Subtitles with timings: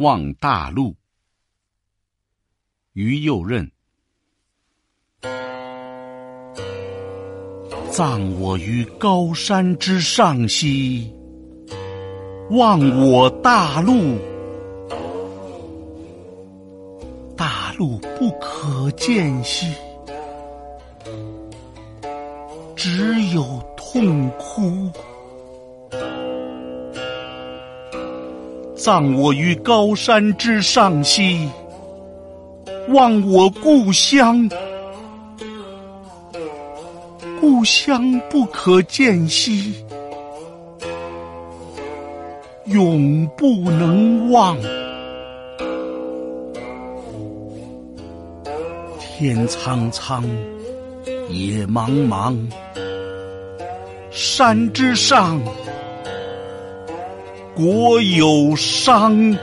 [0.00, 0.96] 望大陆，
[2.94, 3.70] 于右任。
[7.90, 11.12] 葬我于高山之上兮，
[12.48, 14.16] 望我大陆，
[17.36, 19.66] 大陆不可见兮，
[22.74, 23.44] 只有
[23.76, 24.90] 痛哭。
[28.82, 31.46] 葬我于高山之上兮，
[32.88, 34.48] 望我故乡，
[37.38, 39.74] 故乡不可见兮，
[42.68, 44.56] 永不能忘。
[48.98, 50.24] 天苍苍，
[51.28, 52.34] 野茫茫，
[54.10, 55.38] 山之上。
[57.54, 59.36] 国有殇。